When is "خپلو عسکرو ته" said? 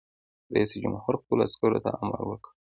1.21-1.91